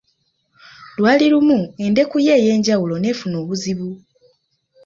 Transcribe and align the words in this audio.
Lwali 0.97 1.25
lumu 1.33 1.59
endeku 1.85 2.17
ye 2.25 2.33
ey'enjawulo 2.41 2.95
n'efuna 2.99 3.35
obuzibu. 3.43 3.89